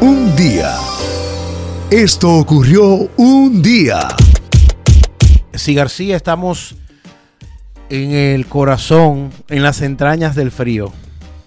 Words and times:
Un 0.00 0.34
día. 0.36 0.74
Esto 1.90 2.34
ocurrió 2.34 3.08
un 3.16 3.62
día. 3.62 4.08
Si 5.54 5.74
García, 5.74 6.16
estamos 6.16 6.76
en 7.88 8.12
el 8.12 8.46
corazón, 8.46 9.30
en 9.48 9.62
las 9.62 9.80
entrañas 9.82 10.34
del 10.34 10.50
frío. 10.50 10.92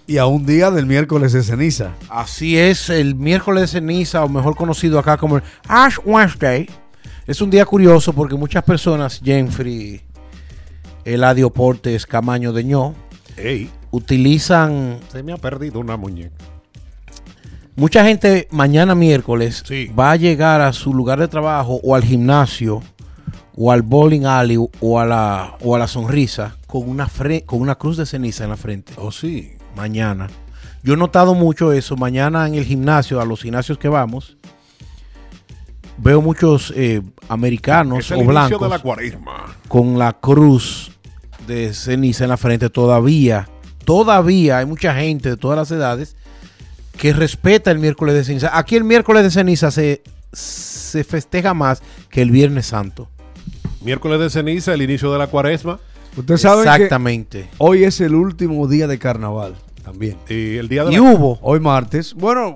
Y 0.08 0.18
a 0.18 0.26
un 0.26 0.46
día 0.46 0.72
del 0.72 0.88
miércoles 0.88 1.34
de 1.34 1.44
ceniza. 1.44 1.92
Así 2.10 2.58
es, 2.58 2.90
el 2.90 3.16
miércoles 3.16 3.62
de 3.62 3.80
ceniza, 3.80 4.24
o 4.24 4.30
mejor 4.30 4.56
conocido 4.56 4.98
acá 4.98 5.18
como 5.18 5.38
el 5.38 5.44
Ash 5.68 5.98
Wednesday, 6.04 6.68
es 7.28 7.42
un 7.42 7.52
día 7.52 7.66
curioso 7.66 8.14
porque 8.14 8.36
muchas 8.36 8.64
personas, 8.64 9.22
Jenfrey, 9.24 10.02
Eladio 11.06 11.52
Portes, 11.52 12.08
Camaño 12.08 12.52
de 12.54 12.64
Ño, 12.64 12.96
Ey, 13.38 13.70
utilizan. 13.92 15.00
se 15.12 15.22
me 15.22 15.32
ha 15.32 15.38
perdido 15.38 15.80
una 15.80 15.96
muñeca. 15.96 16.44
Mucha 17.80 18.04
gente 18.04 18.48
mañana 18.52 18.94
miércoles 18.94 19.64
Sí. 19.66 19.88
va 19.98 20.12
a 20.12 20.16
llegar 20.18 20.60
a 20.62 20.74
su 20.74 20.94
lugar 20.94 21.20
de 21.20 21.28
trabajo 21.30 21.80
o 21.82 21.96
al 21.96 22.04
gimnasio 22.04 22.82
o 23.56 23.72
al 23.72 23.82
bowling 23.84 24.26
alley 24.26 24.58
o 24.82 25.00
a 25.00 25.06
la, 25.06 25.56
o 25.64 25.76
a 25.76 25.80
la 25.80 25.88
sonrisa 25.88 26.58
con 26.68 26.90
una, 26.90 27.08
fre- 27.08 27.46
con 27.46 27.62
una 27.62 27.76
cruz 27.76 27.96
de 27.98 28.06
ceniza 28.06 28.44
en 28.44 28.50
la 28.50 28.58
frente. 28.58 28.94
Oh, 28.98 29.12
sí. 29.12 29.54
mañana. 29.76 30.28
Yo 30.84 30.94
he 30.94 30.98
notado 30.98 31.36
mucho 31.36 31.72
eso. 31.72 31.96
Mañana 31.96 32.48
en 32.48 32.56
el 32.56 32.66
gimnasio, 32.66 33.20
a 33.22 33.26
los 33.26 33.42
gimnasios 33.42 33.78
que 33.78 33.88
vamos, 33.90 34.36
veo 35.98 36.22
muchos 36.22 36.74
eh, 36.76 37.02
americanos 37.30 38.00
Es 38.00 38.12
el 38.12 38.20
o 38.22 38.26
blancos 38.26 38.62
de 38.62 38.70
la 38.70 38.80
cuaresma. 38.80 39.56
con 39.70 39.98
la 39.98 40.14
cruz 40.14 40.92
de 41.48 41.74
ceniza 41.74 42.26
en 42.26 42.30
la 42.30 42.38
frente. 42.38 42.70
Todavía, 42.70 43.48
todavía 43.86 44.58
hay 44.60 44.66
mucha 44.66 44.94
gente 44.96 45.30
de 45.30 45.38
todas 45.38 45.58
las 45.58 45.72
edades 45.72 46.16
que 47.00 47.14
respeta 47.14 47.72
el 47.72 47.80
miércoles 47.80 48.14
de 48.14 48.26
ceniza. 48.26 48.58
Aquí 48.58 48.76
el 48.76 48.84
miércoles 48.84 49.24
de 49.24 49.32
ceniza 49.32 49.72
se, 49.72 50.04
se 50.34 51.06
festeja 51.06 51.54
más 51.54 51.82
que 52.10 52.22
el 52.22 52.30
Viernes 52.30 52.66
Santo. 52.68 53.08
Miércoles 53.82 54.20
de 54.20 54.30
ceniza, 54.30 54.74
el 54.74 54.82
inicio 54.82 55.10
de 55.14 55.18
la 55.18 55.28
cuaresma. 55.28 55.80
Ustedes 56.18 56.42
saben 56.42 56.66
que 56.66 56.70
Exactamente. 56.70 57.50
hoy 57.60 57.86
es 57.86 58.02
el 58.02 58.16
último 58.16 58.68
día 58.68 58.86
de 58.88 59.00
carnaval 59.00 59.56
también. 59.84 60.18
Y 60.28 60.58
el 60.58 60.68
día 60.68 60.84
de 60.84 60.92
Y 60.92 60.96
la... 60.98 61.02
hubo. 61.04 61.40
Hoy 61.42 61.62
martes. 61.62 62.14
Bueno, 62.16 62.54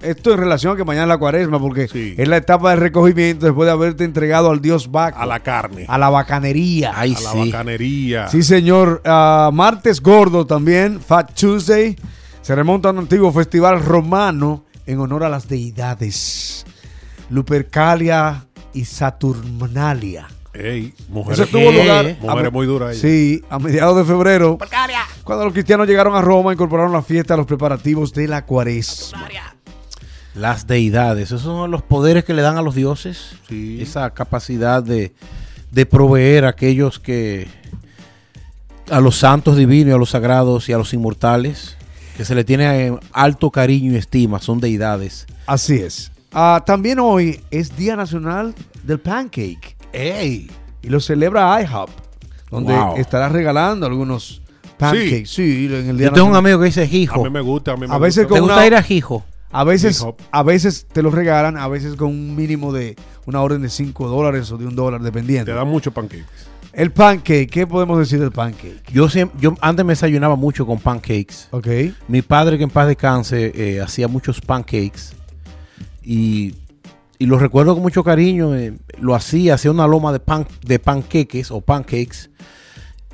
esto 0.00 0.32
en 0.32 0.38
relación 0.38 0.72
a 0.72 0.76
que 0.76 0.84
mañana 0.84 1.04
es 1.04 1.08
la 1.08 1.18
cuaresma, 1.18 1.60
porque 1.60 1.86
Sí. 1.88 2.14
es 2.16 2.26
la 2.28 2.38
etapa 2.38 2.70
de 2.70 2.76
recogimiento 2.76 3.44
después 3.44 3.66
de 3.66 3.72
haberte 3.72 4.04
entregado 4.04 4.50
al 4.50 4.62
dios 4.62 4.90
Baco. 4.90 5.18
A 5.18 5.26
la 5.26 5.40
carne. 5.40 5.84
a 5.86 5.98
la 5.98 6.08
bacanería. 6.08 6.92
Ay, 6.94 7.14
a 7.14 7.20
la 7.20 7.32
sí. 7.32 7.50
bacanería. 7.50 8.28
Sí, 8.28 8.42
señor. 8.42 9.02
Ah, 9.04 9.50
martes 9.52 10.00
gordo 10.00 10.46
también, 10.46 10.98
Fat 10.98 11.34
Tuesday. 11.38 11.94
Se 12.42 12.54
remonta 12.54 12.88
a 12.88 12.92
un 12.92 12.98
antiguo 12.98 13.32
festival 13.32 13.82
romano 13.84 14.64
en 14.86 14.98
honor 14.98 15.24
a 15.24 15.28
las 15.28 15.48
deidades. 15.48 16.64
Lupercalia 17.30 18.46
y 18.74 18.84
Saturnalia. 18.84 20.26
Ey, 20.54 20.92
Eso 20.98 21.04
mujeres, 21.08 21.50
tuvo 21.50 21.70
¿Qué? 21.70 21.82
lugar. 21.82 22.16
mujeres 22.20 22.52
muy 22.52 22.66
duras. 22.66 22.96
Sí, 22.98 23.42
a 23.48 23.58
mediados 23.58 23.96
de 23.96 24.04
febrero. 24.04 24.58
Cuando 25.24 25.44
los 25.44 25.52
cristianos 25.54 25.86
llegaron 25.86 26.14
a 26.14 26.20
Roma, 26.20 26.52
incorporaron 26.52 26.92
la 26.92 27.00
fiesta 27.02 27.34
a 27.34 27.36
los 27.38 27.46
preparativos 27.46 28.12
de 28.12 28.28
la 28.28 28.44
cuaresma. 28.44 29.28
Las 30.34 30.66
deidades, 30.66 31.26
esos 31.28 31.42
son 31.42 31.70
los 31.70 31.82
poderes 31.82 32.24
que 32.24 32.34
le 32.34 32.42
dan 32.42 32.56
a 32.58 32.62
los 32.62 32.74
dioses. 32.74 33.36
Sí. 33.48 33.80
Esa 33.80 34.10
capacidad 34.10 34.82
de, 34.82 35.14
de 35.70 35.86
proveer 35.86 36.44
a 36.44 36.48
aquellos 36.50 36.98
que. 36.98 37.46
a 38.90 39.00
los 39.00 39.16
santos 39.18 39.56
divinos, 39.56 39.94
a 39.94 39.98
los 39.98 40.10
sagrados 40.10 40.68
y 40.68 40.72
a 40.72 40.78
los 40.78 40.92
inmortales, 40.94 41.76
que 42.16 42.24
se 42.24 42.34
le 42.34 42.44
tiene 42.44 42.86
eh, 42.88 42.94
alto 43.12 43.50
cariño 43.50 43.92
y 43.92 43.96
estima, 43.96 44.40
son 44.40 44.60
deidades. 44.60 45.26
Así 45.46 45.76
es. 45.76 46.12
Ah, 46.32 46.62
también 46.64 46.98
hoy 46.98 47.40
es 47.50 47.76
Día 47.76 47.96
Nacional 47.96 48.54
del 48.84 49.00
Pancake. 49.00 49.76
¡Ey! 49.92 50.50
Y 50.82 50.88
lo 50.88 51.00
celebra 51.00 51.60
IHOP, 51.62 51.90
donde 52.50 52.74
Wow. 52.74 52.96
estará 52.96 53.28
regalando 53.28 53.86
algunos 53.86 54.40
pancakes. 54.78 55.26
Sí, 55.26 55.66
en 55.70 55.90
el 55.90 55.98
Día 55.98 56.08
Yo 56.08 56.12
tengo 56.14 56.28
un 56.28 56.36
amigo 56.36 56.58
que 56.58 56.66
dice 56.66 56.82
A 56.82 56.84
Hijo. 56.84 57.22
mí 57.24 57.30
me 57.30 57.40
gusta, 57.40 57.72
a 57.72 57.76
mí 57.76 57.86
me 57.86 57.94
A 57.94 57.98
veces 57.98 58.24
gusta. 58.24 58.34
¿Te 58.34 58.40
con 58.40 58.48
gusta 58.48 58.56
una- 58.56 58.66
ir 58.66 58.74
a 58.74 58.84
Hijo? 58.88 59.24
A 59.54 59.64
veces, 59.64 60.02
a 60.30 60.42
veces 60.42 60.86
te 60.90 61.02
lo 61.02 61.10
regalan, 61.10 61.58
a 61.58 61.68
veces 61.68 61.94
con 61.96 62.08
un 62.08 62.34
mínimo 62.34 62.72
de 62.72 62.96
una 63.26 63.42
orden 63.42 63.60
de 63.60 63.68
5 63.68 64.08
dólares 64.08 64.50
o 64.50 64.56
de 64.56 64.66
un 64.66 64.74
dólar, 64.74 65.02
dependiendo. 65.02 65.44
Te 65.52 65.54
dan 65.56 65.68
muchos 65.68 65.92
pancakes. 65.92 66.24
El 66.72 66.90
pancake, 66.90 67.50
¿qué 67.50 67.66
podemos 67.66 67.98
decir 67.98 68.18
del 68.18 68.30
pancake? 68.32 68.82
Yo, 68.92 69.06
siem- 69.08 69.30
yo 69.38 69.54
antes 69.60 69.84
me 69.84 69.92
desayunaba 69.92 70.36
mucho 70.36 70.64
con 70.66 70.78
pancakes. 70.78 71.48
Ok. 71.50 71.68
Mi 72.08 72.22
padre, 72.22 72.56
que 72.56 72.64
en 72.64 72.70
paz 72.70 72.86
descanse, 72.86 73.52
eh, 73.54 73.80
hacía 73.80 74.08
muchos 74.08 74.40
pancakes. 74.40 75.12
Y, 76.02 76.54
y 77.18 77.26
lo 77.26 77.38
recuerdo 77.38 77.74
con 77.74 77.82
mucho 77.82 78.02
cariño. 78.02 78.54
eh, 78.54 78.74
lo 78.98 79.14
hacía, 79.14 79.54
hacía 79.54 79.70
una 79.70 79.86
loma 79.86 80.12
de, 80.12 80.20
pan, 80.20 80.46
de 80.64 80.78
panqueques 80.78 81.50
o 81.50 81.60
pancakes. 81.60 82.30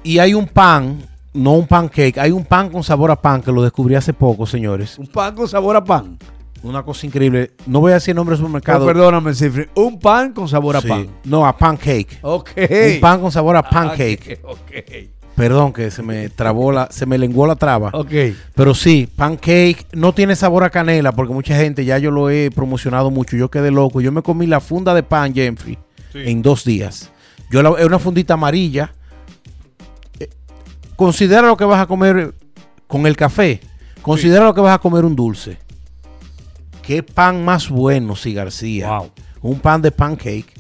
Y 0.04 0.20
hay 0.20 0.34
un 0.34 0.46
pan, 0.46 0.98
no 1.34 1.54
un 1.54 1.66
pancake, 1.66 2.16
hay 2.18 2.30
un 2.30 2.44
pan 2.44 2.70
con 2.70 2.84
sabor 2.84 3.10
a 3.10 3.20
pan 3.20 3.42
que 3.42 3.50
lo 3.50 3.62
descubrí 3.62 3.96
hace 3.96 4.12
poco, 4.12 4.46
señores. 4.46 4.96
Un 4.98 5.08
pan 5.08 5.34
con 5.34 5.48
sabor 5.48 5.74
a 5.74 5.82
pan. 5.84 6.16
Una 6.62 6.82
cosa 6.82 7.06
increíble. 7.06 7.52
No 7.66 7.80
voy 7.80 7.92
a 7.92 7.94
decir 7.94 8.14
nombre 8.14 8.34
Pero 8.34 8.46
supermercado. 8.46 8.86
perdóname, 8.86 9.32
Cifre. 9.34 9.68
Un 9.76 9.98
pan 9.98 10.32
con 10.32 10.48
sabor 10.48 10.76
a 10.76 10.80
Sí. 10.80 10.88
pan. 10.88 11.08
No, 11.24 11.46
a 11.46 11.56
pancake. 11.56 12.18
Ok. 12.22 12.50
Un 12.56 13.00
pan 13.00 13.20
con 13.20 13.30
sabor 13.32 13.56
a 13.56 13.62
pancake. 13.62 14.40
Ok. 14.42 14.58
ok. 14.60 14.92
Perdón, 15.36 15.72
que 15.72 15.92
se 15.92 16.02
me 16.02 16.28
trabó 16.30 16.72
la, 16.72 16.88
se 16.90 17.06
me 17.06 17.16
lenguó 17.16 17.46
la 17.46 17.54
traba. 17.54 17.90
Ok. 17.94 18.10
Pero 18.56 18.74
sí, 18.74 19.08
pancake 19.14 19.86
no 19.92 20.12
tiene 20.12 20.34
sabor 20.34 20.64
a 20.64 20.70
canela 20.70 21.12
porque 21.12 21.32
mucha 21.32 21.54
gente 21.56 21.84
ya 21.84 21.96
yo 21.98 22.10
lo 22.10 22.28
he 22.28 22.50
promocionado 22.50 23.12
mucho. 23.12 23.36
Yo 23.36 23.48
quedé 23.48 23.70
loco. 23.70 24.00
Yo 24.00 24.10
me 24.10 24.22
comí 24.22 24.48
la 24.48 24.58
funda 24.58 24.94
de 24.94 25.04
pan, 25.04 25.32
Jeffrey, 25.32 25.78
Sí. 26.12 26.18
en 26.24 26.42
dos 26.42 26.64
días. 26.64 27.12
Yo 27.52 27.62
la, 27.62 27.70
es 27.78 27.86
una 27.86 28.00
fundita 28.00 28.34
amarilla. 28.34 28.92
Eh, 30.18 30.28
Considera 30.96 31.42
lo 31.46 31.56
que 31.56 31.64
vas 31.64 31.80
a 31.80 31.86
comer 31.86 32.34
con 32.88 33.06
el 33.06 33.16
café. 33.16 33.60
Considera 34.02 34.44
lo 34.44 34.54
que 34.54 34.60
vas 34.60 34.74
a 34.74 34.78
comer 34.80 35.04
un 35.04 35.14
dulce. 35.14 35.56
Qué 36.88 37.02
pan 37.02 37.44
más 37.44 37.68
bueno, 37.68 38.16
sí, 38.16 38.32
García. 38.32 38.88
Wow. 38.88 39.10
Un 39.42 39.60
pan 39.60 39.82
de 39.82 39.90
pancake. 39.92 40.54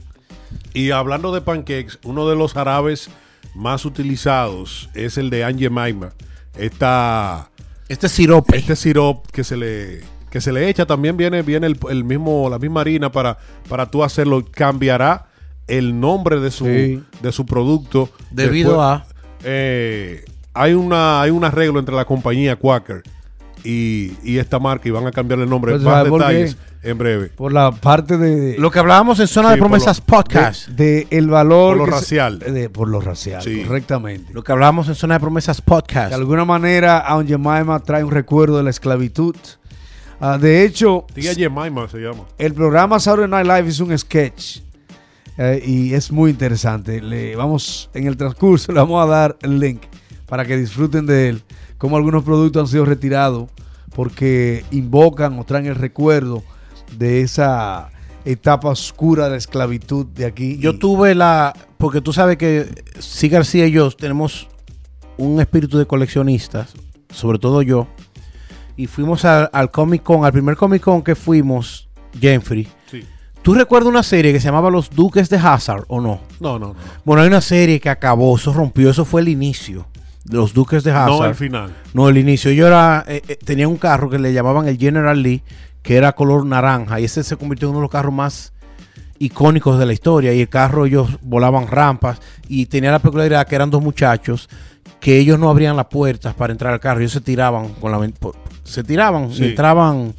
Y 0.74 0.90
hablando 0.90 1.32
de 1.32 1.40
pancakes, 1.40 1.98
uno 2.04 2.28
de 2.28 2.36
los 2.36 2.52
jarabes 2.52 3.08
más 3.54 3.86
utilizados 3.86 4.90
es 4.92 5.16
el 5.16 5.30
de 5.30 5.42
Angie 5.44 5.70
Maima. 5.70 6.12
Esta, 6.58 7.48
Este 7.88 8.10
sirope. 8.10 8.58
este 8.58 8.76
sirop 8.76 9.26
que 9.30 9.42
se 9.42 9.56
le 9.56 10.00
que 10.30 10.42
se 10.42 10.52
le 10.52 10.68
echa 10.68 10.84
también 10.84 11.16
viene 11.16 11.40
viene 11.40 11.66
el, 11.66 11.78
el 11.88 12.04
mismo 12.04 12.50
la 12.50 12.58
misma 12.58 12.82
harina 12.82 13.10
para 13.10 13.38
para 13.66 13.90
tú 13.90 14.04
hacerlo 14.04 14.44
cambiará 14.50 15.28
el 15.66 15.98
nombre 15.98 16.38
de 16.40 16.50
su 16.50 16.66
Sí. 16.66 17.02
de 17.22 17.32
su 17.32 17.46
producto 17.46 18.10
Debido 18.30 18.72
Después, 18.72 18.86
a- 18.86 19.06
eh, 19.44 20.24
hay 20.52 20.74
una 20.74 21.22
hay 21.22 21.30
un 21.30 21.44
arreglo 21.44 21.78
entre 21.80 21.94
la 21.94 22.04
compañía 22.04 22.56
Quaker 22.56 23.02
y, 23.64 24.12
y 24.22 24.38
esta 24.38 24.58
marca 24.58 24.88
y 24.88 24.90
van 24.92 25.06
a 25.06 25.12
cambiarle 25.12 25.44
el 25.44 25.50
nombre 25.50 25.72
Pues, 25.72 25.82
más 25.82 25.94
¿sabe 25.94 26.10
por 26.10 26.20
detalles 26.20 26.56
en 26.82 26.96
breve 26.98 27.26
Por 27.28 27.52
la 27.52 27.70
parte 27.72 28.16
de, 28.16 28.56
Lo 28.58 28.70
que 28.70 28.78
hablábamos 28.78 29.18
en 29.20 29.26
Zona 29.26 29.48
Sí, 29.48 29.54
de 29.54 29.58
por 29.60 29.68
Promesas 29.68 29.98
lo- 29.98 30.04
Podcast. 30.04 30.68
de 30.68 31.06
el 31.10 31.26
valor. 31.28 31.76
Por 31.76 31.78
lo 31.78 31.84
que 31.86 31.90
se- 31.92 31.96
racial. 31.98 32.38
de- 32.38 32.70
por 32.70 32.88
lo 32.88 33.00
racial, 33.00 33.42
Sí. 33.42 33.62
correctamente. 33.64 34.32
Lo 34.32 34.42
que 34.44 34.52
hablábamos 34.52 34.88
en 34.88 34.94
Zona 34.94 35.14
de 35.14 35.20
Promesas 35.20 35.60
Podcast. 35.60 36.10
De 36.10 36.14
alguna 36.14 36.44
manera, 36.44 36.98
Aunt 36.98 37.28
Jemima 37.28 37.80
trae 37.80 38.04
un 38.04 38.10
recuerdo 38.12 38.56
de 38.58 38.62
la 38.62 38.70
esclavitud. 38.70 39.34
Ah, 40.20 40.38
de 40.38 40.64
hecho, 40.64 41.04
Tía 41.14 41.34
Jemima 41.34 41.88
se 41.88 41.98
llama 41.98 42.24
el 42.38 42.52
programa 42.54 42.98
Saturday 42.98 43.28
Night 43.28 43.46
Live 43.46 43.68
es 43.68 43.78
un 43.80 43.96
sketch 43.96 44.58
eh, 45.36 45.62
y 45.64 45.94
es 45.94 46.10
muy 46.10 46.30
interesante. 46.30 47.00
Le 47.00 47.36
vamos 47.36 47.88
en 47.94 48.06
el 48.06 48.16
transcurso 48.16 48.72
le 48.72 48.78
vamos 48.80 49.02
a 49.02 49.06
dar 49.06 49.36
el 49.42 49.58
link 49.60 49.82
para 50.26 50.44
que 50.44 50.56
disfruten 50.56 51.06
de 51.06 51.28
él. 51.30 51.42
Cómo 51.78 51.96
algunos 51.96 52.24
productos 52.24 52.60
han 52.60 52.68
sido 52.68 52.84
retirados 52.84 53.48
porque 53.94 54.64
invocan 54.70 55.38
o 55.38 55.44
traen 55.44 55.66
el 55.66 55.74
recuerdo 55.74 56.42
de 56.96 57.22
esa 57.22 57.90
etapa 58.24 58.68
oscura 58.68 59.24
de 59.24 59.30
la 59.30 59.36
esclavitud 59.36 60.06
de 60.06 60.26
aquí. 60.26 60.58
Yo 60.58 60.78
tuve 60.78 61.14
la. 61.14 61.54
Porque 61.78 62.00
tú 62.00 62.12
sabes 62.12 62.36
que 62.36 62.84
sí 62.98 63.28
García 63.28 63.66
y 63.66 63.70
yo 63.72 63.90
tenemos 63.90 64.48
un 65.16 65.40
espíritu 65.40 65.78
de 65.78 65.86
coleccionistas, 65.86 66.74
sobre 67.10 67.38
todo 67.38 67.62
yo. 67.62 67.86
Y 68.76 68.86
fuimos 68.86 69.24
al, 69.24 69.50
al 69.52 69.70
Comic 69.70 70.02
Con, 70.02 70.24
al 70.24 70.32
primer 70.32 70.56
Comic 70.56 70.82
Con 70.82 71.02
que 71.02 71.14
fuimos, 71.14 71.88
Jeffrey. 72.20 72.68
sí 72.90 73.04
¿Tú 73.42 73.54
recuerdas 73.54 73.88
una 73.88 74.02
serie 74.02 74.32
que 74.32 74.40
se 74.40 74.46
llamaba 74.46 74.70
Los 74.70 74.90
Duques 74.90 75.30
de 75.30 75.38
Hazard 75.38 75.84
o 75.88 76.00
no? 76.00 76.20
no 76.40 76.58
no 76.58 76.68
no 76.68 76.76
Bueno, 77.04 77.22
hay 77.22 77.28
una 77.28 77.40
serie 77.40 77.80
que 77.80 77.88
acabó, 77.88 78.36
eso 78.36 78.52
rompió, 78.52 78.90
eso 78.90 79.04
fue 79.04 79.22
el 79.22 79.28
inicio. 79.28 79.86
Los 80.30 80.52
Duques 80.54 80.84
de 80.84 80.90
Hazard. 80.90 81.08
no 81.10 81.22
al 81.22 81.34
final 81.34 81.74
No, 81.94 82.08
el 82.08 82.18
inicio. 82.18 82.50
Yo 82.52 82.66
era, 82.66 83.04
eh, 83.08 83.22
eh, 83.28 83.36
tenía 83.36 83.68
un 83.68 83.76
carro 83.76 84.10
que 84.10 84.18
le 84.18 84.32
llamaban 84.32 84.68
el 84.68 84.78
General 84.78 85.20
Lee, 85.20 85.42
que 85.82 85.96
era 85.96 86.12
color 86.14 86.44
naranja, 86.44 87.00
y 87.00 87.04
ese 87.04 87.22
se 87.24 87.36
convirtió 87.36 87.68
en 87.68 87.70
uno 87.70 87.78
de 87.80 87.84
los 87.84 87.90
carros 87.90 88.12
más 88.12 88.52
icónicos 89.18 89.78
de 89.78 89.86
la 89.86 89.92
historia. 89.92 90.32
Y 90.34 90.40
el 90.42 90.48
carro, 90.48 90.86
ellos 90.86 91.18
volaban 91.22 91.66
rampas, 91.66 92.20
y 92.48 92.66
tenía 92.66 92.90
la 92.90 92.98
peculiaridad 92.98 93.46
que 93.46 93.54
eran 93.54 93.70
dos 93.70 93.82
muchachos 93.82 94.48
que 95.00 95.18
ellos 95.18 95.38
no 95.38 95.48
abrían 95.48 95.76
las 95.76 95.86
puertas 95.86 96.34
para 96.34 96.52
entrar 96.52 96.72
al 96.72 96.80
carro, 96.80 97.00
ellos 97.00 97.12
se 97.12 97.20
tiraban 97.20 97.68
con 97.74 97.92
la 97.92 98.10
se 98.64 98.82
tiraban, 98.84 99.32
Sí. 99.32 99.44
entraban 99.44 100.14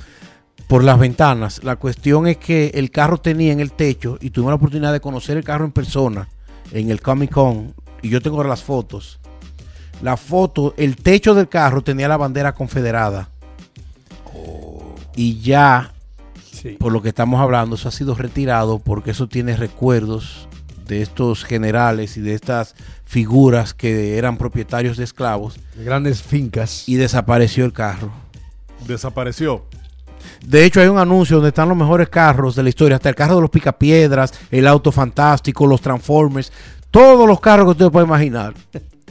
por 0.68 0.84
las 0.84 1.00
ventanas. 1.00 1.64
La 1.64 1.76
cuestión 1.76 2.28
es 2.28 2.38
que 2.38 2.72
el 2.76 2.92
carro 2.92 3.18
tenía 3.18 3.52
en 3.52 3.60
el 3.60 3.72
techo 3.74 4.18
y 4.22 4.30
tuvimos 4.30 4.52
la 4.52 4.56
oportunidad 4.56 4.94
de 4.94 5.00
conocer 5.02 5.38
el 5.38 5.44
carro 5.44 5.66
en 5.66 5.72
persona 5.72 6.30
en 6.72 6.92
el 6.92 7.02
Comic 7.02 7.32
Con 7.32 7.74
y 8.02 8.10
yo 8.10 8.22
tengo 8.22 8.44
las 8.44 8.64
fotos. 8.64 9.19
La 10.02 10.16
foto, 10.18 10.74
el 10.78 10.96
techo 10.96 11.34
del 11.34 11.50
carro 11.50 11.82
tenía 11.82 12.08
la 12.08 12.18
bandera 12.18 12.54
confederada. 12.54 13.30
Y 15.16 15.40
ya, 15.42 15.92
por 16.80 16.94
lo 16.94 17.02
que 17.02 17.10
estamos 17.10 17.42
hablando, 17.42 17.76
eso 17.76 17.90
ha 17.90 17.92
sido 17.92 18.16
retirado 18.16 18.80
porque 18.80 19.12
eso 19.12 19.28
tiene 19.28 19.58
recuerdos 19.58 20.48
de 20.88 21.02
estos 21.02 21.44
generales 21.44 22.16
y 22.18 22.22
de 22.22 22.34
estas 22.34 22.76
figuras 23.06 23.74
que 23.74 24.18
eran 24.18 24.38
propietarios 24.38 24.98
de 24.98 25.04
esclavos 25.04 25.60
De 25.76 25.84
grandes 25.84 26.22
fincas. 26.24 26.88
y 26.88 26.96
desapareció 26.96 27.66
el 27.66 27.74
carro. 27.74 28.12
Desapareció. 28.88 29.66
De 30.46 30.64
hecho, 30.66 30.80
hay 30.82 30.88
un 30.88 30.98
anuncio 30.98 31.38
donde 31.38 31.50
están 31.50 31.70
los 31.70 31.78
mejores 31.78 32.10
carros 32.10 32.56
de 32.56 32.64
la 32.64 32.70
historia, 32.70 32.96
hasta 32.96 33.10
el 33.10 33.16
carro 33.16 33.36
de 33.36 33.42
los 33.42 33.50
picapiedras, 33.50 34.34
el 34.52 34.68
auto 34.68 34.92
fantástico, 34.92 35.68
los 35.68 35.82
Transformers, 35.82 36.52
todos 36.92 37.28
los 37.28 37.40
carros 37.40 37.66
que 37.66 37.72
usted 37.72 37.92
puede 37.92 38.06
imaginar. 38.06 38.54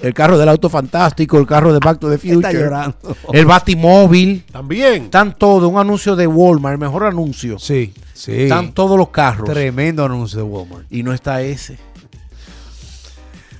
El 0.03 0.15
carro 0.15 0.39
del 0.39 0.49
auto 0.49 0.69
fantástico, 0.69 1.39
el 1.39 1.47
carro 1.47 1.73
de 1.73 1.81
Back 1.81 1.99
to 1.99 2.09
the 2.09 2.15
Está 2.17 2.29
Future, 2.35 2.53
llorando. 2.53 2.97
el 3.33 3.47
Batimóvil, 3.47 4.45
También. 4.51 5.05
están 5.05 5.35
todos, 5.37 5.71
un 5.71 5.79
anuncio 5.79 6.15
de 6.15 6.27
Walmart, 6.27 6.75
el 6.75 6.79
mejor 6.79 7.05
anuncio. 7.05 7.59
Sí, 7.59 7.93
sí. 8.15 8.33
Están 8.43 8.73
todos 8.73 8.97
los 8.97 9.09
carros. 9.11 9.49
Tremendo 9.49 10.05
anuncio 10.05 10.39
de 10.39 10.43
Walmart. 10.45 10.87
Y 10.91 11.03
no 11.03 11.13
está 11.13 11.43
ese. 11.43 11.79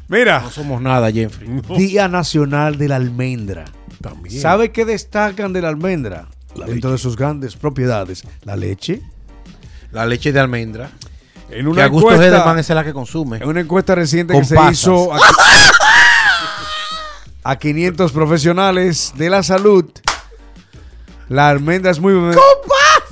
Mira, 0.09 0.41
No 0.41 0.51
somos 0.51 0.81
nada, 0.81 1.11
Jeffrey. 1.13 1.49
Día 1.77 2.09
Nacional 2.09 2.79
de 2.79 2.89
la 2.89 2.97
Almendra. 2.97 3.65
También. 4.01 4.41
¿Sabe 4.41 4.71
qué 4.71 4.85
destacan 4.85 5.53
de 5.53 5.61
la 5.61 5.69
almendra? 5.69 6.29
Dentro 6.67 6.93
de 6.93 6.99
sus 6.99 7.17
grandes 7.17 7.57
propiedades. 7.57 8.23
La 8.45 8.57
leche. 8.57 9.03
La 9.93 10.07
leche 10.07 10.33
de 10.33 10.41
almendra. 10.41 10.91
En 11.51 11.73
Que 11.73 11.83
Augusto 11.83 12.13
Hederman 12.13 12.59
es 12.59 12.69
la 12.71 12.85
que 12.85 12.93
consume. 12.93 13.39
En 13.39 13.49
una 13.49 13.61
encuesta 13.61 13.95
reciente 13.95 14.35
Con 14.35 14.47
que 14.47 14.55
pasas. 14.55 14.79
se 14.79 14.91
hizo 14.91 15.13
a, 15.13 15.19
a 17.45 17.57
500 17.57 18.13
profesionales 18.13 19.13
de 19.17 19.31
la 19.31 19.43
salud, 19.43 19.85
la 21.29 21.49
almendra 21.49 21.91
es 21.91 22.01
muy 22.01 22.13
be- 22.15 22.37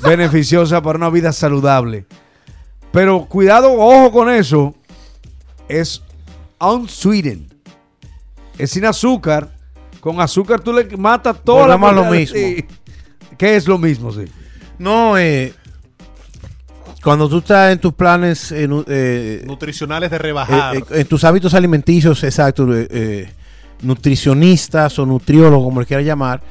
beneficiosa 0.02 0.82
para 0.82 0.99
una 0.99 1.11
vida 1.11 1.32
saludable. 1.32 2.06
Pero 2.93 3.26
cuidado, 3.26 3.73
ojo 3.75 4.11
con 4.11 4.31
eso. 4.31 4.75
Es 5.69 6.02
unsweetened. 6.61 7.52
Es 8.58 8.70
sin 8.70 8.84
azúcar. 8.87 9.50
Con 10.00 10.20
azúcar 10.20 10.61
tú 10.61 10.72
le 10.72 10.84
matas 10.96 11.37
toda 11.44 11.67
la 11.67 11.76
Volvemos 11.76 11.90
a 11.90 11.93
lo 11.94 12.02
propiedad. 12.02 12.49
mismo. 12.56 12.69
¿Qué 13.37 13.56
es 13.56 13.67
lo 13.69 13.76
mismo? 13.79 14.12
Sí. 14.12 14.25
No, 14.79 15.19
eh, 15.19 15.52
cuando 17.02 17.29
tú 17.29 17.38
estás 17.38 17.72
en 17.72 17.81
tus 17.81 17.93
planes, 17.93 18.50
eh, 18.52 19.43
Nutricionales 19.46 20.11
de 20.11 20.19
rebajar. 20.19 20.76
eh, 20.76 20.84
eh, 20.90 21.00
en 21.00 21.06
tus 21.06 21.22
hábitos 21.25 21.52
alimenticios, 21.55 22.22
exacto, 22.25 22.72
eh, 22.75 22.87
eh, 22.90 23.32
nutricionistas 23.86 24.98
o 24.98 25.06
nutriólogos, 25.06 25.64
como 25.64 25.80
le 25.80 25.86
quieras 25.86 26.04
llamar, 26.04 26.42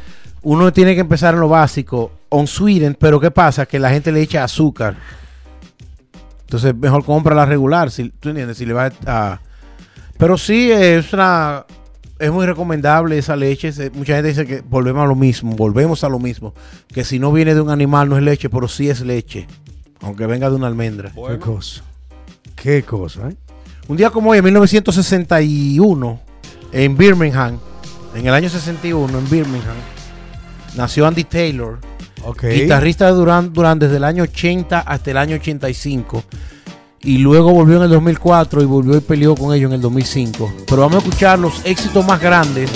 uno 0.41 0.71
tiene 0.71 0.95
que 0.95 1.01
empezar 1.01 1.33
en 1.33 1.41
lo 1.41 1.49
básico, 1.49 2.11
on 2.29 2.47
sweeten, 2.47 2.95
pero 2.99 3.19
¿qué 3.19 3.31
pasa? 3.31 3.65
Que 3.65 3.79
la 3.79 3.89
gente 3.89 4.11
le 4.11 4.21
echa 4.21 4.43
azúcar. 4.43 4.95
Entonces, 6.41 6.75
mejor 6.75 7.03
compra 7.03 7.35
la 7.35 7.45
regular, 7.45 7.89
si, 7.91 8.09
¿tú 8.09 8.29
entiendes? 8.29 8.57
Si 8.57 8.65
le 8.65 8.73
va 8.73 8.91
a... 9.07 9.39
Pero 10.17 10.37
sí, 10.37 10.71
es 10.71 11.11
una... 11.13 11.65
Es 12.17 12.31
muy 12.31 12.45
recomendable 12.45 13.17
esa 13.17 13.35
leche. 13.35 13.73
Mucha 13.93 14.15
gente 14.15 14.29
dice 14.29 14.45
que 14.45 14.61
volvemos 14.61 15.03
a 15.03 15.07
lo 15.07 15.15
mismo, 15.15 15.53
volvemos 15.55 16.03
a 16.05 16.09
lo 16.09 16.17
mismo. 16.17 16.53
Que 16.87 17.03
si 17.03 17.19
no 17.19 17.33
viene 17.33 17.53
de 17.53 17.59
un 17.59 17.69
animal 17.69 18.07
no 18.07 18.15
es 18.15 18.23
leche, 18.23 18.49
pero 18.49 18.69
sí 18.69 18.89
es 18.89 19.01
leche. 19.01 19.47
Aunque 20.01 20.25
venga 20.25 20.49
de 20.49 20.55
una 20.55 20.67
almendra. 20.67 21.11
Qué 21.11 21.39
cosa. 21.39 21.83
Qué 22.55 22.83
cosa, 22.83 23.29
¿eh? 23.29 23.35
Un 23.87 23.97
día 23.97 24.11
como 24.11 24.29
hoy, 24.29 24.37
en 24.37 24.45
1961, 24.45 26.19
en 26.83 26.97
Birmingham, 26.97 27.57
en 28.13 28.27
el 28.27 28.33
año 28.33 28.49
61, 28.49 29.17
en 29.17 29.29
Birmingham, 29.29 29.75
nació 30.75 31.07
Andy 31.07 31.23
Taylor, 31.23 31.79
guitarrista 32.61 33.05
de 33.05 33.11
Duran 33.13 33.53
Duran 33.53 33.79
desde 33.79 33.97
el 33.97 34.03
año 34.03 34.23
80 34.23 34.79
hasta 34.79 35.11
el 35.11 35.17
año 35.17 35.35
85. 35.35 36.23
Y 37.01 37.19
luego 37.19 37.51
volvió 37.51 37.77
en 37.77 37.83
el 37.83 37.89
2004 37.91 38.61
y 38.63 38.65
volvió 38.65 38.97
y 38.97 38.99
peleó 38.99 39.35
con 39.35 39.53
ellos 39.53 39.69
en 39.69 39.75
el 39.75 39.81
2005. 39.81 40.51
Pero 40.67 40.81
vamos 40.81 40.95
a 40.95 41.07
escuchar 41.07 41.37
los 41.37 41.63
éxitos 41.63 42.03
más 42.05 42.19
grandes. 42.19 42.69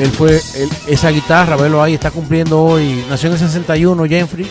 Él 0.00 0.08
fue 0.10 0.40
él- 0.56 0.70
esa 0.88 1.10
guitarra, 1.10 1.54
velo 1.56 1.82
ahí, 1.82 1.92
está 1.94 2.10
cumpliendo 2.10 2.62
hoy. 2.62 3.04
Nació 3.10 3.26
en 3.28 3.34
el 3.34 3.38
61, 3.40 4.04
Jeffrey. 4.06 4.46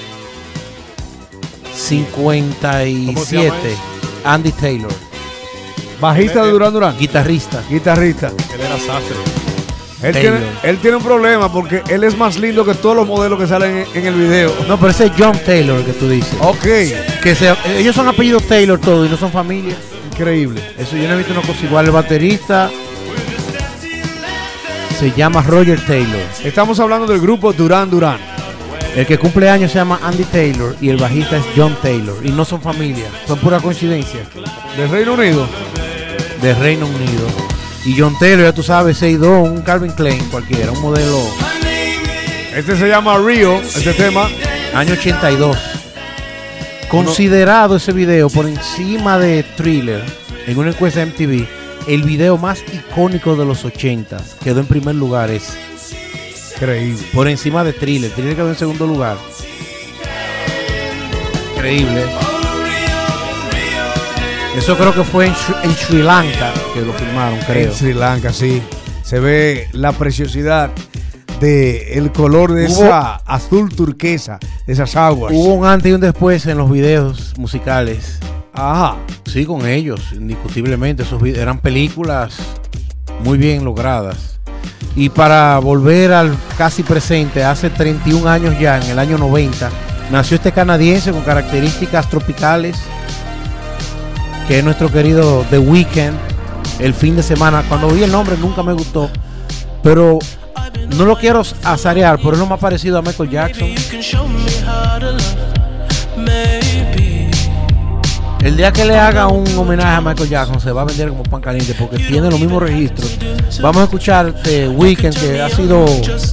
57. 1.73 3.35
llama 3.37 3.55
Andy 4.23 4.51
Taylor. 4.51 4.91
Bajista 6.01 6.43
de 6.43 6.51
Durán 6.51 6.73
Durán. 6.73 6.97
Guitarrista. 6.97 7.63
Guitarrista. 7.69 8.27
Él 8.27 8.59
era 8.61 8.77
sastre. 8.77 9.15
Él 10.03 10.13
tiene, 10.13 10.37
él 10.63 10.77
tiene 10.79 10.97
un 10.97 11.03
problema 11.03 11.51
porque 11.51 11.83
él 11.87 12.03
es 12.03 12.17
más 12.17 12.39
lindo 12.39 12.65
que 12.65 12.73
todos 12.73 12.95
los 12.95 13.07
modelos 13.07 13.39
que 13.39 13.45
salen 13.45 13.77
en, 13.77 13.85
en 13.93 14.05
el 14.07 14.15
video. 14.15 14.51
No, 14.67 14.77
pero 14.79 14.89
ese 14.89 15.05
es 15.05 15.11
John 15.15 15.37
Taylor 15.45 15.77
el 15.77 15.85
que 15.85 15.93
tú 15.93 16.09
dices. 16.09 16.33
Ok. 16.39 16.63
Que 17.21 17.35
se- 17.35 17.53
ellos 17.77 17.95
son 17.95 18.07
apellidos 18.07 18.43
Taylor 18.47 18.79
todos 18.79 19.07
y 19.07 19.11
no 19.11 19.17
son 19.17 19.31
familia. 19.31 19.75
Increíble. 20.11 20.59
Eso 20.77 20.97
yo 20.97 21.07
no 21.07 21.13
he 21.13 21.17
visto 21.17 21.33
una 21.33 21.43
cosa 21.43 21.63
igual. 21.63 21.85
El 21.85 21.91
baterista 21.91 22.71
se 24.99 25.11
llama 25.11 25.41
Roger 25.43 25.79
Taylor. 25.85 26.21
Estamos 26.43 26.79
hablando 26.79 27.05
del 27.07 27.21
grupo 27.21 27.53
Durán 27.53 27.89
Durán. 27.89 28.17
El 28.95 29.05
que 29.05 29.17
cumple 29.17 29.49
años 29.49 29.71
se 29.71 29.77
llama 29.77 29.99
Andy 30.03 30.23
Taylor 30.25 30.75
y 30.81 30.89
el 30.89 30.97
bajista 30.97 31.37
es 31.37 31.43
John 31.55 31.77
Taylor. 31.81 32.15
Y 32.23 32.29
no 32.29 32.43
son 32.43 32.59
familia, 32.61 33.05
son 33.27 33.39
pura 33.39 33.59
coincidencia. 33.59 34.21
Del 34.75 34.89
Reino 34.89 35.13
Unido. 35.13 35.47
De 36.41 36.53
Reino 36.55 36.87
Unido. 36.87 37.27
Y 37.85 37.99
John 37.99 38.17
Taylor, 38.19 38.45
ya 38.45 38.53
tú 38.53 38.63
sabes, 38.63 39.01
6'2, 39.01 39.49
un 39.49 39.61
Calvin 39.61 39.91
Klein 39.91 40.23
cualquiera, 40.29 40.71
un 40.71 40.81
modelo 40.81 41.19
Este 42.55 42.75
se 42.75 42.87
llama 42.87 43.17
Rio, 43.17 43.59
este 43.61 43.93
tema. 43.93 44.29
año 44.73 44.93
82. 44.93 45.57
Considerado 46.89 47.77
ese 47.77 47.93
video 47.93 48.29
por 48.29 48.45
encima 48.47 49.17
de 49.17 49.43
Thriller 49.43 50.03
en 50.45 50.57
una 50.57 50.71
encuesta 50.71 50.99
de 50.99 51.05
MTV, 51.07 51.47
el 51.87 52.03
video 52.03 52.37
más 52.37 52.63
icónico 52.73 53.35
de 53.35 53.45
los 53.45 53.63
80 53.63 54.17
quedó 54.43 54.59
en 54.59 54.67
primer 54.67 54.95
lugar 54.95 55.31
ese. 55.31 55.57
Increíble. 56.55 57.03
Por 57.13 57.27
encima 57.27 57.63
de 57.63 57.73
Thriller. 57.73 58.11
Thriller 58.11 58.35
quedó 58.35 58.49
en 58.49 58.55
segundo 58.57 58.85
lugar. 58.85 59.17
Increíble. 61.55 62.05
Eso 64.55 64.77
creo 64.77 64.93
que 64.93 65.03
fue 65.03 65.27
en, 65.27 65.33
Sri- 65.33 65.55
en 65.63 65.71
Sri 65.75 66.03
Lanka 66.03 66.51
que 66.73 66.81
lo 66.81 66.93
filmaron, 66.93 67.39
creo. 67.47 67.69
En 67.69 67.73
Sri 67.75 67.93
Lanka, 67.93 68.33
sí. 68.33 68.61
Se 69.03 69.19
ve 69.19 69.67
la 69.71 69.91
preciosidad 69.93 70.69
de 71.39 71.93
el 71.93 72.11
color 72.11 72.53
de 72.53 72.67
Hubo- 72.67 72.85
esa 72.85 73.15
azul 73.25 73.73
turquesa, 73.73 74.39
de 74.67 74.73
esas 74.73 74.95
aguas. 74.95 75.33
Hubo 75.33 75.53
un 75.55 75.65
antes 75.65 75.89
y 75.91 75.93
un 75.93 76.01
después 76.01 76.45
en 76.45 76.57
los 76.57 76.69
videos 76.69 77.33
musicales. 77.37 78.19
Ajá. 78.53 78.97
Sí, 79.25 79.45
con 79.45 79.65
ellos, 79.65 80.01
indiscutiblemente. 80.13 81.03
Esos 81.03 81.23
eran 81.23 81.59
películas 81.59 82.35
muy 83.23 83.37
bien 83.37 83.63
logradas. 83.63 84.39
Y 84.95 85.07
para 85.09 85.57
volver 85.59 86.11
al 86.11 86.35
casi 86.57 86.83
presente, 86.83 87.43
hace 87.45 87.69
31 87.69 88.27
años 88.29 88.59
ya, 88.59 88.77
en 88.77 88.83
el 88.91 88.99
año 88.99 89.17
90, 89.17 89.69
nació 90.11 90.35
este 90.35 90.51
canadiense 90.51 91.11
con 91.13 91.21
características 91.21 92.09
tropicales, 92.09 92.75
que 94.51 94.59
es 94.59 94.65
nuestro 94.65 94.91
querido 94.91 95.45
The 95.49 95.59
Weeknd, 95.59 96.13
el 96.79 96.93
fin 96.93 97.15
de 97.15 97.23
semana. 97.23 97.63
Cuando 97.69 97.87
vi 97.87 98.03
el 98.03 98.11
nombre 98.11 98.35
nunca 98.35 98.61
me 98.61 98.73
gustó, 98.73 99.09
pero 99.81 100.19
no 100.97 101.05
lo 101.05 101.17
quiero 101.17 101.41
azarear, 101.63 102.17
pero 102.17 102.33
es 102.33 102.39
lo 102.39 102.45
más 102.47 102.59
parecido 102.59 102.97
a 102.97 103.01
Michael 103.01 103.29
Jackson. 103.29 103.69
El 108.43 108.57
día 108.57 108.73
que 108.73 108.83
le 108.83 108.97
haga 108.97 109.27
un 109.27 109.47
homenaje 109.55 109.95
a 109.95 110.01
Michael 110.01 110.27
Jackson 110.27 110.59
se 110.59 110.73
va 110.73 110.81
a 110.81 110.85
vender 110.85 111.07
como 111.07 111.23
pan 111.23 111.39
caliente 111.39 111.73
porque 111.79 111.99
tiene 111.99 112.29
los 112.29 112.37
mismos 112.37 112.61
registros. 112.61 113.17
Vamos 113.61 113.77
a 113.77 113.83
escuchar 113.85 114.33
The 114.43 114.67
Weeknd 114.67 115.17
que 115.17 115.41
ha 115.41 115.49
sido 115.49 115.85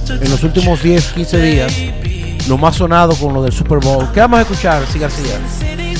en 0.09 0.29
los 0.29 0.43
últimos 0.43 0.83
10, 0.83 1.13
15 1.13 1.41
días 1.41 1.73
lo 2.49 2.57
más 2.57 2.75
sonado 2.75 3.15
con 3.15 3.33
lo 3.33 3.41
del 3.41 3.53
Super 3.53 3.77
Bowl. 3.77 4.11
¿Qué 4.13 4.19
vamos 4.19 4.39
a 4.39 4.41
escuchar, 4.41 4.83
sí 4.91 4.99
García? 4.99 5.39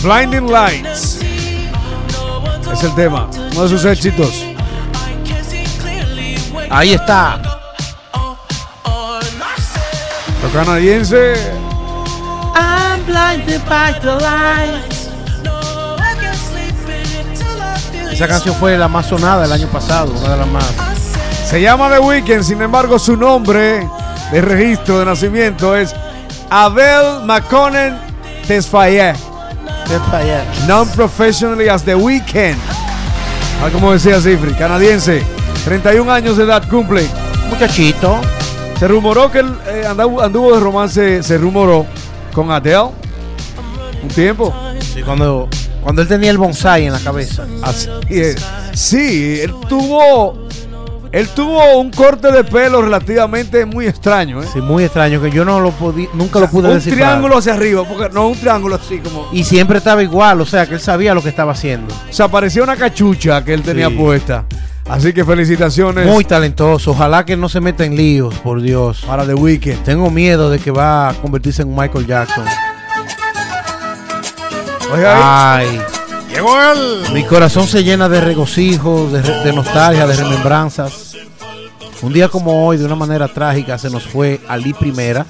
Blinding 0.03 0.51
Lights. 0.51 1.28
Es 2.71 2.83
el 2.83 2.93
tema. 2.95 3.29
Uno 3.51 3.63
de 3.63 3.69
sus 3.69 3.85
éxitos. 3.85 4.43
Ahí 6.69 6.93
está. 6.93 7.39
Los 10.41 10.51
canadienses. 10.53 11.39
I'm 12.55 13.05
blinded 13.05 13.61
by 13.67 13.93
the 13.99 14.15
lights. 14.15 15.09
Esa 18.11 18.27
canción 18.27 18.53
fue 18.55 18.77
la 18.77 18.89
más 18.89 19.05
sonada 19.05 19.45
el 19.45 19.51
año 19.51 19.67
pasado, 19.67 20.11
una 20.11 20.31
de 20.31 20.37
las 20.37 20.47
más. 20.47 20.65
Se 21.47 21.61
llama 21.61 21.89
The 21.89 21.99
Weeknd, 21.99 22.43
sin 22.43 22.61
embargo, 22.61 22.99
su 22.99 23.15
nombre 23.15 23.87
de 24.31 24.41
registro 24.41 24.99
de 24.99 25.05
nacimiento 25.05 25.75
es 25.75 25.95
Abel 26.49 27.25
McConnell 27.25 27.97
Tesfaye. 28.45 29.13
Non-professionally 30.67 31.67
as 31.67 31.83
the 31.83 31.95
weekend. 31.95 32.59
Ah, 33.61 33.69
como 33.71 33.91
decía 33.91 34.21
Cifri, 34.21 34.53
canadiense, 34.53 35.23
31 35.65 36.11
años 36.11 36.37
de 36.37 36.43
edad 36.43 36.67
cumple. 36.69 37.07
Muchachito. 37.49 38.21
Se 38.77 38.87
rumoró 38.87 39.31
que 39.31 39.39
él 39.39 39.53
eh, 39.67 39.83
anduvo, 39.87 40.21
anduvo 40.21 40.53
de 40.53 40.59
romance, 40.59 41.23
se 41.23 41.37
rumoró 41.37 41.85
con 42.33 42.51
Adele 42.51 42.91
un 44.01 44.09
tiempo. 44.09 44.53
Sí, 44.79 45.01
cuando, 45.01 45.49
cuando 45.83 46.01
él 46.01 46.07
tenía 46.07 46.31
el 46.31 46.37
bonsai 46.37 46.85
en 46.85 46.93
la 46.93 46.99
cabeza. 46.99 47.45
Así 47.61 47.89
es. 48.09 48.37
Sí, 48.73 49.41
él 49.41 49.53
tuvo, 49.67 50.48
él 51.11 51.27
tuvo 51.29 51.79
un 51.79 51.89
corte 51.91 52.31
de 52.31 52.43
pelo 52.43 52.81
relativamente 52.81 53.65
muy 53.65 53.87
extraño. 53.87 54.41
¿eh? 54.43 54.47
Sí, 54.51 54.61
muy 54.61 54.83
extraño, 54.83 55.21
que 55.21 55.31
yo 55.31 55.43
no 55.45 55.59
lo 55.59 55.71
podí, 55.71 56.07
nunca 56.13 56.39
lo 56.39 56.49
pude 56.49 56.67
un 56.67 56.75
descifrar. 56.75 57.07
triángulo 57.09 57.37
hacia 57.37 57.53
arriba, 57.53 57.83
porque 57.83 58.13
no 58.13 58.27
un 58.27 58.37
triángulo 58.37 58.75
así 58.75 58.99
como. 58.99 59.27
Y 59.31 59.43
siempre 59.43 59.79
estaba 59.79 60.03
igual, 60.03 60.39
o 60.41 60.45
sea, 60.45 60.67
que 60.67 60.75
él 60.75 60.79
sabía 60.79 61.13
lo 61.13 61.21
que 61.23 61.29
estaba 61.29 61.53
haciendo. 61.53 61.93
O 62.09 62.13
sea, 62.13 62.27
parecía 62.27 62.61
una 62.63 62.75
cachucha 62.75 63.43
que 63.43 63.53
él 63.53 63.63
tenía 63.63 63.89
Sí. 63.89 63.95
puesta. 63.95 64.45
Así 64.87 65.13
que 65.13 65.23
felicitaciones 65.23 66.07
Muy 66.07 66.23
talentoso. 66.25 66.91
Ojalá 66.91 67.23
que 67.23 67.37
no 67.37 67.47
se 67.47 67.61
meta 67.61 67.85
en 67.85 67.95
líos, 67.95 68.33
por 68.39 68.59
Dios. 68.59 69.03
para 69.05 69.23
The 69.25 69.35
Weeknd. 69.35 69.83
Tengo 69.83 70.09
miedo 70.09 70.49
de 70.49 70.57
que 70.57 70.71
va 70.71 71.09
a 71.09 71.13
convertirse 71.13 71.61
en 71.61 71.75
Michael 71.75 72.07
Jackson. 72.07 72.43
Oiga 74.91 75.57
ahí. 75.57 75.67
Ay, 75.67 75.81
Llegó 76.39 76.61
él. 76.71 77.03
mi 77.13 77.25
corazón 77.25 77.67
se 77.67 77.83
llena 77.83 78.07
de 78.07 78.21
regocijo, 78.21 79.09
de, 79.09 79.21
de 79.21 79.51
nostalgia, 79.51 80.07
de 80.07 80.15
remembranzas. 80.15 81.17
Un 82.01 82.13
día 82.13 82.29
como 82.29 82.65
hoy, 82.65 82.77
de 82.77 82.85
una 82.85 82.95
manera 82.95 83.27
trágica, 83.27 83.77
se 83.77 83.89
nos 83.89 84.03
fue 84.03 84.39
Ali 84.47 84.71
Primera. 84.73 85.25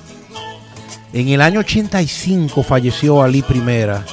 En 1.12 1.30
el 1.30 1.42
año 1.42 1.62
85 1.62 2.62
falleció 2.62 3.24
Ali 3.24 3.42
Primera, 3.42 4.06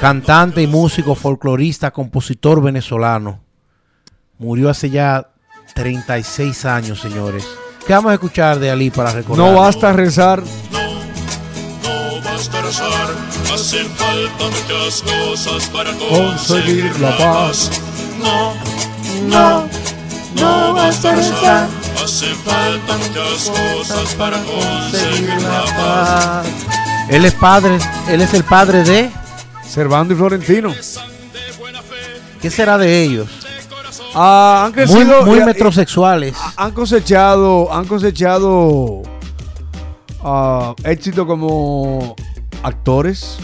cantante 0.00 0.60
y 0.60 0.66
músico 0.66 1.14
folclorista, 1.14 1.92
compositor 1.92 2.60
venezolano. 2.60 3.38
Murió 4.38 4.70
hace 4.70 4.90
ya 4.90 5.28
36 5.76 6.64
años, 6.64 7.00
señores. 7.00 7.46
¿Qué 7.86 7.92
vamos 7.92 8.10
a 8.10 8.14
escuchar 8.14 8.58
de 8.58 8.72
Ali 8.72 8.90
para 8.90 9.12
recordar? 9.12 9.46
No 9.46 9.54
basta 9.54 9.92
rezar. 9.92 10.42
Rezar, 12.74 13.54
hacen 13.54 13.88
falta 13.90 14.44
muchas 14.46 15.02
cosas 15.02 15.66
para 15.68 15.92
Conseguir 15.92 16.98
la 16.98 17.16
paz. 17.16 17.70
No, 18.20 18.54
no, 19.28 19.68
no 20.40 20.74
basta 20.74 21.14
rezar, 21.14 21.68
hacen 22.02 22.34
falta 22.38 22.96
muchas 22.96 23.48
cosas 23.48 24.14
para 24.14 24.38
conseguir 24.38 25.40
la 25.42 25.64
paz. 25.76 26.46
Él 27.10 27.24
es 27.24 27.34
padre, 27.34 27.78
él 28.08 28.20
es 28.20 28.34
el 28.34 28.42
padre 28.42 28.82
de. 28.82 29.10
Servando 29.68 30.12
y 30.14 30.16
Florentino. 30.16 30.74
¿Qué 32.42 32.50
será 32.50 32.76
de 32.76 33.02
ellos? 33.04 33.28
Ah, 34.16 34.64
han 34.66 34.72
Muy, 34.72 34.74
crecido. 34.74 35.24
muy 35.26 35.38
y- 35.38 35.42
y- 35.42 35.44
metrosexuales. 35.44 36.34
han 36.56 36.72
cosechado, 36.72 37.72
han 37.72 37.84
cosechado 37.84 39.02
ah, 40.24 40.74
éxito 40.82 41.24
como 41.24 42.16
actores. 42.64 43.38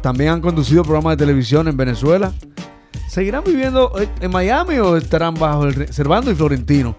También 0.00 0.30
han 0.30 0.40
conducido 0.40 0.82
programas 0.82 1.16
de 1.16 1.24
televisión 1.24 1.68
en 1.68 1.76
Venezuela. 1.76 2.32
¿Seguirán 3.08 3.44
viviendo 3.44 3.92
en 4.20 4.30
Miami 4.30 4.78
o 4.78 4.96
estarán 4.96 5.34
bajo 5.34 5.64
el 5.64 5.92
Servando 5.92 6.30
y 6.30 6.34
Florentino? 6.34 6.96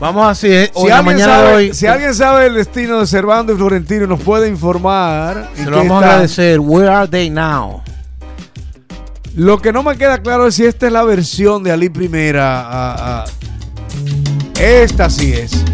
Vamos 0.00 0.26
así, 0.28 0.46
eh, 0.46 0.70
Si, 0.72 0.80
hoy, 0.80 0.90
alguien 0.90 1.16
mañana 1.16 1.32
sabe, 1.34 1.48
de 1.48 1.54
hoy. 1.56 1.74
si 1.74 1.86
alguien 1.86 2.14
sabe 2.14 2.46
el 2.46 2.54
destino 2.54 3.00
de 3.00 3.06
Servando 3.06 3.52
y 3.52 3.56
Florentino 3.56 4.04
y 4.04 4.08
nos 4.08 4.20
puede 4.22 4.48
informar. 4.48 5.50
se 5.56 5.64
lo 5.64 5.78
vamos 5.78 6.02
a 6.02 6.06
agradecer. 6.06 6.60
Where 6.60 6.88
are 6.88 7.08
they 7.08 7.28
now? 7.30 7.82
Lo 9.34 9.60
que 9.60 9.72
no 9.72 9.82
me 9.82 9.96
queda 9.96 10.18
claro 10.18 10.46
es 10.46 10.54
si 10.54 10.64
esta 10.64 10.86
es 10.86 10.92
la 10.92 11.02
versión 11.04 11.62
de 11.64 11.72
Ali 11.72 11.88
Primera. 11.88 12.60
ah, 12.62 12.96
ah. 12.98 13.24
Esta 14.60 15.10
sí 15.10 15.32
es. 15.32 15.64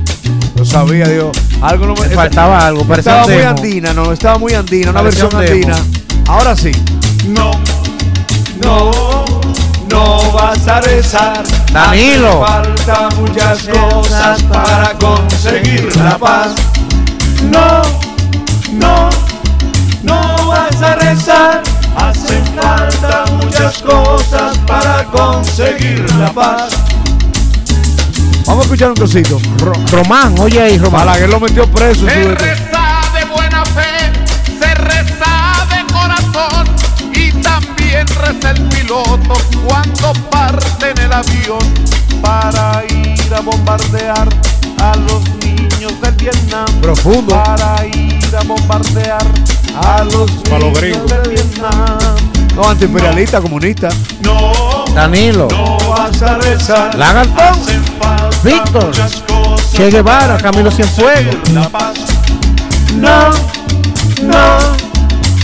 Lo 0.56 0.64
sabía 0.64 1.08
Dios. 1.08 1.36
Algo 1.62 1.86
no 1.86 1.94
me 1.94 2.08
faltaba 2.10 2.66
algo, 2.66 2.84
parecía 2.84 3.12
Estaba 3.12 3.26
muy 3.26 3.36
demo. 3.36 3.50
andina, 3.50 3.92
no, 3.94 4.12
estaba 4.12 4.38
muy 4.38 4.52
andina, 4.54 4.90
una 4.90 5.00
Parecía 5.02 5.24
versión 5.24 5.44
demo. 5.46 5.74
andina. 5.74 6.30
Ahora 6.30 6.56
sí. 6.56 6.72
No, 7.28 7.50
No, 8.62 8.90
no 9.90 10.32
vas 10.32 10.66
a 10.68 10.80
rezar. 10.80 11.42
Danilo. 11.72 12.44
Hace 12.44 12.52
falta 12.52 13.08
muchas 13.16 13.62
cosas 13.64 14.42
para 14.44 14.92
conseguir 14.98 15.96
la 15.96 16.18
paz. 16.18 16.48
No, 17.50 17.82
no, 18.72 19.10
no 20.02 20.46
vas 20.48 20.80
a 20.82 20.94
rezar. 20.96 21.62
Hacen 21.96 22.44
falta 22.60 23.24
muchas 23.42 23.78
cosas 23.82 24.56
para 24.66 25.04
conseguir 25.04 26.04
la 26.18 26.30
paz. 26.32 26.70
Vamos 28.64 28.80
a 28.80 28.86
escuchar 28.86 28.88
un 28.88 28.96
cosito. 28.96 29.38
Román, 29.92 30.34
oye 30.38 30.58
ahí, 30.58 30.78
Román. 30.78 31.04
Balaguer 31.04 31.28
lo 31.28 31.38
metió 31.38 31.66
preso. 31.70 32.06
Se 32.06 32.34
reza 32.34 33.02
de 33.14 33.24
buena 33.26 33.62
fe, 33.66 34.10
se 34.58 34.74
reza 34.76 35.66
de 35.68 35.92
corazón 35.92 36.66
y 37.12 37.30
también 37.42 38.06
reza 38.06 38.52
el 38.52 38.62
piloto 38.68 39.34
cuando 39.66 40.12
parte 40.30 40.90
en 40.90 40.98
el 40.98 41.12
avión 41.12 41.58
para 42.22 42.82
ir 42.88 43.34
a 43.34 43.40
bombardear 43.40 44.28
a 44.80 44.96
los 44.96 45.22
niños 45.44 46.00
del 46.00 46.14
Vietnam. 46.14 46.66
Profundo. 46.80 47.34
Para 47.34 47.86
ir 47.86 48.34
a 48.34 48.44
bombardear 48.44 49.26
a 49.76 50.04
los 50.04 50.14
los 50.14 50.50
niños 50.50 50.80
gringos. 50.80 51.10
del 51.10 51.28
Vietnam. 51.28 51.98
No, 52.56 52.68
antiimperialista, 52.68 53.42
comunista. 53.42 53.90
no, 54.22 54.86
Danilo. 54.94 55.48
no 55.50 55.76
vas 55.90 56.22
a 56.22 56.38
rezar. 56.38 56.94
Lagartón. 56.94 58.23
Víctor. 58.44 58.92
Che 59.72 59.88
Guevara, 59.88 60.36
Camilo 60.36 60.70
Cienfuegos. 60.70 61.48
No, 61.50 63.30
no, 64.22 64.58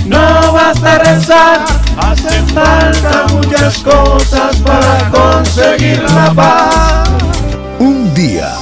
no 0.04 0.52
basta 0.52 0.98
rezar. 0.98 1.64
Hacen 1.96 2.46
Falta 2.48 3.26
muchas 3.32 3.78
cosas 3.78 4.56
para 4.56 5.10
conseguir 5.10 6.02
la 6.14 6.32
paz. 6.34 7.08
Un 7.78 8.12
día. 8.12 8.52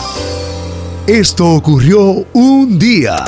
Esto 1.09 1.55
ocurrió 1.55 2.25
un 2.33 2.79
día. 2.79 3.25